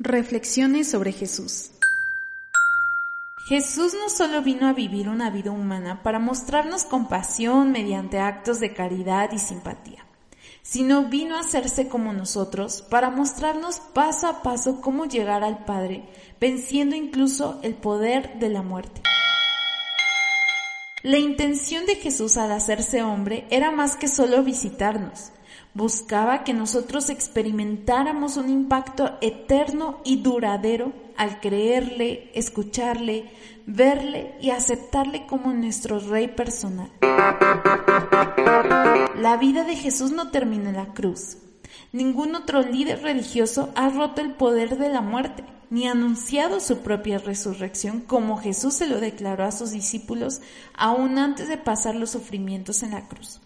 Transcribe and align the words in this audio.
Reflexiones 0.00 0.88
sobre 0.88 1.10
Jesús. 1.10 1.72
Jesús 3.48 3.94
no 3.94 4.08
solo 4.08 4.42
vino 4.42 4.68
a 4.68 4.72
vivir 4.72 5.08
una 5.08 5.28
vida 5.28 5.50
humana 5.50 6.04
para 6.04 6.20
mostrarnos 6.20 6.84
compasión 6.84 7.72
mediante 7.72 8.20
actos 8.20 8.60
de 8.60 8.72
caridad 8.72 9.32
y 9.32 9.40
simpatía, 9.40 10.06
sino 10.62 11.06
vino 11.06 11.34
a 11.34 11.40
hacerse 11.40 11.88
como 11.88 12.12
nosotros 12.12 12.82
para 12.82 13.10
mostrarnos 13.10 13.80
paso 13.80 14.28
a 14.28 14.42
paso 14.44 14.80
cómo 14.80 15.06
llegar 15.06 15.42
al 15.42 15.64
Padre, 15.64 16.08
venciendo 16.40 16.94
incluso 16.94 17.58
el 17.64 17.74
poder 17.74 18.38
de 18.38 18.50
la 18.50 18.62
muerte. 18.62 19.02
La 21.02 21.18
intención 21.18 21.86
de 21.86 21.96
Jesús 21.96 22.36
al 22.36 22.52
hacerse 22.52 23.02
hombre 23.02 23.48
era 23.50 23.72
más 23.72 23.96
que 23.96 24.06
solo 24.06 24.44
visitarnos, 24.44 25.32
buscaba 25.78 26.42
que 26.42 26.52
nosotros 26.52 27.08
experimentáramos 27.08 28.36
un 28.36 28.50
impacto 28.50 29.16
eterno 29.20 30.00
y 30.04 30.16
duradero 30.22 30.92
al 31.16 31.38
creerle, 31.38 32.32
escucharle, 32.34 33.30
verle 33.64 34.34
y 34.40 34.50
aceptarle 34.50 35.24
como 35.26 35.52
nuestro 35.52 36.00
rey 36.00 36.26
personal. 36.26 36.90
La 39.20 39.36
vida 39.38 39.62
de 39.62 39.76
Jesús 39.76 40.10
no 40.10 40.32
termina 40.32 40.70
en 40.70 40.76
la 40.76 40.94
cruz. 40.94 41.38
Ningún 41.92 42.34
otro 42.34 42.62
líder 42.62 43.02
religioso 43.02 43.70
ha 43.76 43.88
roto 43.88 44.20
el 44.20 44.32
poder 44.32 44.78
de 44.78 44.88
la 44.88 45.00
muerte, 45.00 45.44
ni 45.70 45.86
anunciado 45.86 46.58
su 46.58 46.78
propia 46.78 47.18
resurrección 47.18 48.00
como 48.00 48.38
Jesús 48.38 48.74
se 48.74 48.88
lo 48.88 48.98
declaró 48.98 49.44
a 49.44 49.52
sus 49.52 49.70
discípulos 49.70 50.40
aún 50.74 51.18
antes 51.18 51.46
de 51.46 51.56
pasar 51.56 51.94
los 51.94 52.10
sufrimientos 52.10 52.82
en 52.82 52.90
la 52.90 53.06
cruz. 53.06 53.40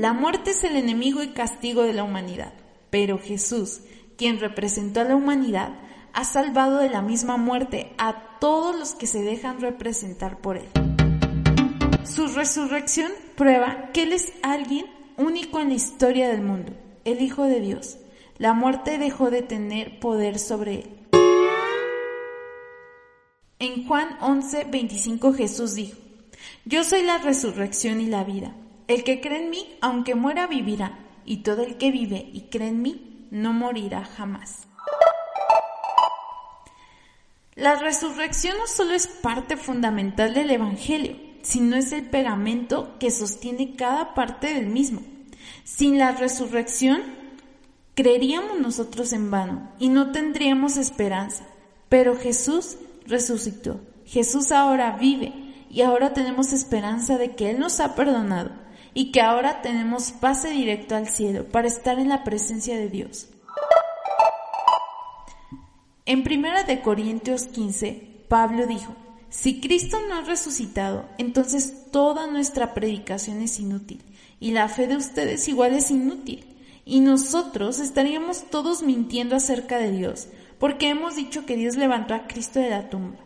La 0.00 0.14
muerte 0.14 0.52
es 0.52 0.64
el 0.64 0.76
enemigo 0.76 1.22
y 1.22 1.34
castigo 1.34 1.82
de 1.82 1.92
la 1.92 2.04
humanidad, 2.04 2.54
pero 2.88 3.18
Jesús, 3.18 3.82
quien 4.16 4.40
representó 4.40 5.02
a 5.02 5.04
la 5.04 5.14
humanidad, 5.14 5.74
ha 6.14 6.24
salvado 6.24 6.78
de 6.78 6.88
la 6.88 7.02
misma 7.02 7.36
muerte 7.36 7.92
a 7.98 8.38
todos 8.40 8.74
los 8.74 8.94
que 8.94 9.06
se 9.06 9.20
dejan 9.20 9.60
representar 9.60 10.38
por 10.38 10.56
Él. 10.56 10.70
Su 12.04 12.28
resurrección 12.28 13.12
prueba 13.36 13.90
que 13.92 14.04
Él 14.04 14.14
es 14.14 14.32
alguien 14.42 14.86
único 15.18 15.60
en 15.60 15.68
la 15.68 15.74
historia 15.74 16.30
del 16.30 16.40
mundo, 16.40 16.72
el 17.04 17.20
Hijo 17.20 17.44
de 17.44 17.60
Dios. 17.60 17.98
La 18.38 18.54
muerte 18.54 18.96
dejó 18.96 19.30
de 19.30 19.42
tener 19.42 20.00
poder 20.00 20.38
sobre 20.38 20.76
Él. 20.76 20.96
En 23.58 23.86
Juan 23.86 24.16
11, 24.22 24.64
25 24.64 25.34
Jesús 25.34 25.74
dijo, 25.74 25.98
Yo 26.64 26.84
soy 26.84 27.02
la 27.02 27.18
resurrección 27.18 28.00
y 28.00 28.06
la 28.06 28.24
vida. 28.24 28.54
El 28.90 29.04
que 29.04 29.20
cree 29.20 29.44
en 29.44 29.50
mí, 29.50 29.78
aunque 29.80 30.16
muera, 30.16 30.48
vivirá, 30.48 30.98
y 31.24 31.44
todo 31.44 31.62
el 31.62 31.76
que 31.76 31.92
vive 31.92 32.28
y 32.32 32.48
cree 32.50 32.70
en 32.70 32.82
mí, 32.82 33.28
no 33.30 33.52
morirá 33.52 34.04
jamás. 34.04 34.66
La 37.54 37.76
resurrección 37.76 38.58
no 38.58 38.66
solo 38.66 38.94
es 38.94 39.06
parte 39.06 39.56
fundamental 39.56 40.34
del 40.34 40.50
Evangelio, 40.50 41.16
sino 41.42 41.76
es 41.76 41.92
el 41.92 42.02
pegamento 42.02 42.98
que 42.98 43.12
sostiene 43.12 43.76
cada 43.76 44.12
parte 44.12 44.54
del 44.54 44.66
mismo. 44.66 45.02
Sin 45.62 45.96
la 45.96 46.10
resurrección, 46.10 47.00
creeríamos 47.94 48.58
nosotros 48.58 49.12
en 49.12 49.30
vano 49.30 49.70
y 49.78 49.88
no 49.88 50.10
tendríamos 50.10 50.76
esperanza. 50.76 51.44
Pero 51.88 52.16
Jesús 52.16 52.76
resucitó. 53.06 53.80
Jesús 54.04 54.50
ahora 54.50 54.96
vive 54.96 55.32
y 55.70 55.82
ahora 55.82 56.12
tenemos 56.12 56.52
esperanza 56.52 57.18
de 57.18 57.36
que 57.36 57.50
Él 57.50 57.60
nos 57.60 57.78
ha 57.78 57.94
perdonado 57.94 58.50
y 58.94 59.12
que 59.12 59.20
ahora 59.20 59.62
tenemos 59.62 60.12
pase 60.12 60.50
directo 60.50 60.96
al 60.96 61.08
cielo 61.08 61.46
para 61.48 61.68
estar 61.68 61.98
en 61.98 62.08
la 62.08 62.24
presencia 62.24 62.76
de 62.76 62.88
Dios. 62.88 63.28
En 66.06 66.20
1 66.20 66.64
de 66.66 66.80
Corintios 66.80 67.44
15, 67.44 68.24
Pablo 68.28 68.66
dijo, 68.66 68.94
si 69.28 69.60
Cristo 69.60 69.96
no 70.08 70.16
ha 70.16 70.22
resucitado, 70.22 71.08
entonces 71.18 71.90
toda 71.92 72.26
nuestra 72.26 72.74
predicación 72.74 73.42
es 73.42 73.60
inútil 73.60 74.02
y 74.40 74.50
la 74.50 74.68
fe 74.68 74.88
de 74.88 74.96
ustedes 74.96 75.46
igual 75.48 75.74
es 75.74 75.90
inútil. 75.90 76.46
Y 76.84 77.00
nosotros 77.00 77.78
estaríamos 77.78 78.50
todos 78.50 78.82
mintiendo 78.82 79.36
acerca 79.36 79.78
de 79.78 79.92
Dios, 79.92 80.26
porque 80.58 80.88
hemos 80.88 81.14
dicho 81.14 81.46
que 81.46 81.56
Dios 81.56 81.76
levantó 81.76 82.14
a 82.14 82.26
Cristo 82.26 82.58
de 82.58 82.70
la 82.70 82.88
tumba. 82.88 83.18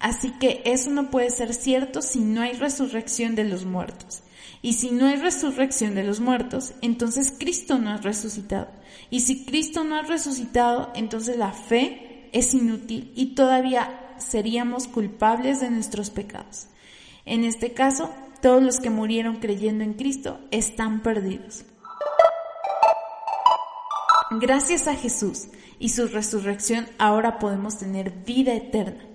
Así 0.00 0.30
que 0.32 0.62
eso 0.64 0.90
no 0.90 1.10
puede 1.10 1.30
ser 1.30 1.54
cierto 1.54 2.02
si 2.02 2.20
no 2.20 2.42
hay 2.42 2.52
resurrección 2.52 3.34
de 3.34 3.44
los 3.44 3.64
muertos. 3.64 4.22
Y 4.62 4.74
si 4.74 4.90
no 4.90 5.06
hay 5.06 5.16
resurrección 5.16 5.94
de 5.94 6.04
los 6.04 6.20
muertos, 6.20 6.72
entonces 6.82 7.32
Cristo 7.36 7.78
no 7.78 7.90
ha 7.90 7.96
resucitado. 7.98 8.68
Y 9.10 9.20
si 9.20 9.44
Cristo 9.44 9.84
no 9.84 9.96
ha 9.96 10.02
resucitado, 10.02 10.90
entonces 10.94 11.36
la 11.36 11.52
fe 11.52 12.28
es 12.32 12.54
inútil 12.54 13.12
y 13.14 13.34
todavía 13.34 14.14
seríamos 14.18 14.88
culpables 14.88 15.60
de 15.60 15.70
nuestros 15.70 16.10
pecados. 16.10 16.66
En 17.24 17.44
este 17.44 17.72
caso, 17.72 18.10
todos 18.40 18.62
los 18.62 18.80
que 18.80 18.90
murieron 18.90 19.36
creyendo 19.36 19.84
en 19.84 19.94
Cristo 19.94 20.40
están 20.50 21.02
perdidos. 21.02 21.64
Gracias 24.30 24.88
a 24.88 24.94
Jesús 24.94 25.48
y 25.78 25.88
su 25.90 26.06
resurrección 26.08 26.86
ahora 26.98 27.38
podemos 27.38 27.78
tener 27.78 28.10
vida 28.10 28.54
eterna. 28.54 29.07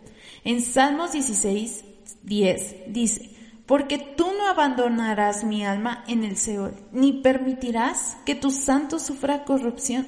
En 0.43 0.61
Salmos 0.61 1.13
16, 1.13 1.85
10 2.23 2.75
dice, 2.87 3.29
porque 3.65 3.97
tú 3.97 4.25
no 4.37 4.47
abandonarás 4.47 5.43
mi 5.43 5.65
alma 5.65 6.03
en 6.07 6.23
el 6.23 6.35
Seol, 6.35 6.73
ni 6.91 7.13
permitirás 7.13 8.17
que 8.25 8.35
tu 8.35 8.51
santo 8.51 8.99
sufra 8.99 9.45
corrupción. 9.45 10.05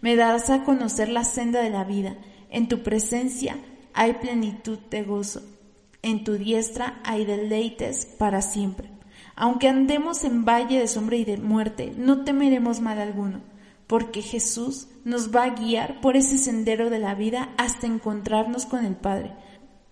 Me 0.00 0.16
darás 0.16 0.48
a 0.50 0.64
conocer 0.64 1.08
la 1.08 1.24
senda 1.24 1.60
de 1.60 1.70
la 1.70 1.84
vida. 1.84 2.16
En 2.50 2.68
tu 2.68 2.82
presencia 2.82 3.58
hay 3.92 4.14
plenitud 4.14 4.78
de 4.90 5.02
gozo. 5.02 5.42
En 6.02 6.24
tu 6.24 6.34
diestra 6.34 7.00
hay 7.04 7.24
deleites 7.24 8.06
para 8.06 8.42
siempre. 8.42 8.90
Aunque 9.36 9.68
andemos 9.68 10.24
en 10.24 10.44
valle 10.44 10.78
de 10.78 10.88
sombra 10.88 11.16
y 11.16 11.24
de 11.24 11.36
muerte, 11.38 11.92
no 11.96 12.24
temeremos 12.24 12.80
mal 12.80 13.00
alguno, 13.00 13.40
porque 13.86 14.22
Jesús 14.22 14.86
nos 15.04 15.34
va 15.34 15.44
a 15.44 15.54
guiar 15.54 16.00
por 16.00 16.16
ese 16.16 16.38
sendero 16.38 16.88
de 16.88 16.98
la 16.98 17.14
vida 17.14 17.50
hasta 17.58 17.86
encontrarnos 17.86 18.64
con 18.64 18.84
el 18.84 18.94
Padre, 18.94 19.32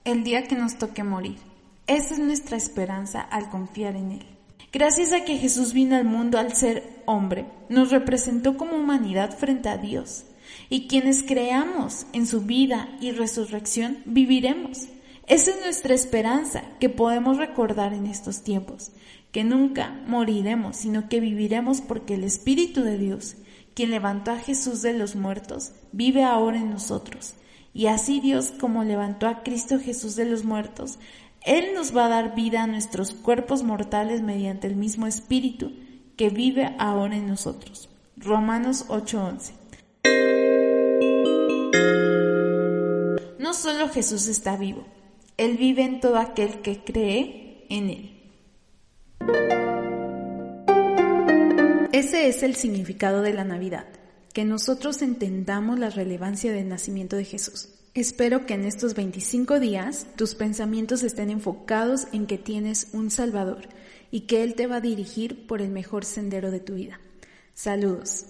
el 0.05 0.25
día 0.25 0.45
que 0.45 0.57
nos 0.57 0.79
toque 0.79 1.05
morir. 1.05 1.39
Esa 1.87 2.15
es 2.15 2.19
nuestra 2.21 2.57
esperanza 2.57 3.21
al 3.21 3.49
confiar 3.51 3.95
en 3.97 4.13
Él. 4.13 4.27
Gracias 4.73 5.13
a 5.13 5.25
que 5.25 5.37
Jesús 5.37 5.73
vino 5.73 5.97
al 5.97 6.05
mundo 6.05 6.39
al 6.39 6.55
ser 6.55 7.03
hombre, 7.07 7.47
nos 7.69 7.91
representó 7.91 8.57
como 8.57 8.77
humanidad 8.77 9.37
frente 9.37 9.69
a 9.69 9.77
Dios. 9.77 10.25
Y 10.71 10.89
quienes 10.89 11.23
creamos 11.23 12.07
en 12.13 12.27
su 12.27 12.41
vida 12.41 12.89
y 13.01 13.13
resurrección, 13.13 13.99
viviremos. 14.07 14.89
Esa 15.27 15.51
es 15.53 15.61
nuestra 15.61 15.95
esperanza 15.95 16.63
que 16.81 16.89
podemos 16.89 17.37
recordar 17.37 17.93
en 17.93 18.07
estos 18.07 18.43
tiempos, 18.43 18.91
que 19.31 19.45
nunca 19.45 20.01
moriremos, 20.07 20.77
sino 20.77 21.09
que 21.09 21.21
viviremos 21.21 21.81
porque 21.81 22.15
el 22.15 22.25
Espíritu 22.25 22.83
de 22.83 22.99
Dios, 22.99 23.37
quien 23.75 23.91
levantó 23.91 24.33
a 24.33 24.39
Jesús 24.39 24.83
de 24.83 24.95
los 24.95 25.15
muertos, 25.15 25.73
vive 25.93 26.25
ahora 26.25 26.59
en 26.59 26.71
nosotros. 26.71 27.35
Y 27.75 27.87
así 27.87 28.21
Dios, 28.21 28.53
como 28.59 28.85
levantó 28.85 29.27
a 29.27 29.43
Cristo 29.43 29.79
Jesús 29.79 30.17
de 30.17 30.27
los 30.27 30.45
muertos, 30.45 30.99
él 31.45 31.75
nos 31.75 31.97
va 31.97 32.07
a 32.07 32.09
dar 32.09 32.35
vida 32.37 32.63
a 32.63 32.67
nuestros 32.69 33.13
cuerpos 33.13 33.65
mortales 33.65 34.23
mediante 34.23 34.69
el 34.69 34.77
mismo 34.77 35.07
Espíritu 35.07 35.73
que 36.17 36.31
vive 36.31 36.75
ahora 36.79 37.17
en 37.17 37.27
nosotros. 37.27 37.89
Romanos 38.17 38.85
8:11. 38.89 39.55
No 43.39 43.55
solo 43.55 43.89
Jesús 43.89 44.29
está 44.29 44.57
vivo, 44.57 44.85
Él 45.37 45.57
vive 45.57 45.83
en 45.83 46.01
todo 46.01 46.19
aquel 46.19 46.61
que 46.63 46.85
cree 46.85 47.67
en 47.69 47.91
Él. 47.91 48.19
Ese 51.93 52.29
es 52.29 52.43
el 52.45 52.55
significado 52.55 53.23
de 53.23 53.35
la 53.35 53.45
Navidad, 53.45 53.87
que 54.33 54.45
nosotros 54.45 55.03
entendamos 55.03 55.79
la 55.79 55.91
relevancia 55.91 56.53
del 56.53 56.69
nacimiento 56.69 57.17
de 57.17 57.25
Jesús. 57.25 57.69
Espero 57.95 58.47
que 58.47 58.55
en 58.55 58.65
estos 58.65 58.95
25 58.95 59.61
días 59.61 60.07
tus 60.17 60.35
pensamientos 60.35 61.03
estén 61.03 61.31
enfocados 61.31 62.07
en 62.13 62.27
que 62.27 62.39
tienes 62.39 62.89
un 62.93 63.11
Salvador 63.11 63.69
y 64.11 64.23
que 64.23 64.43
Él 64.43 64.55
te 64.55 64.67
va 64.67 64.77
a 64.77 64.81
dirigir 64.81 65.47
por 65.47 65.61
el 65.61 65.71
mejor 65.71 66.05
sendero 66.05 66.51
de 66.51 66.61
tu 66.61 66.75
vida. 66.75 67.01
Saludos. 67.55 68.25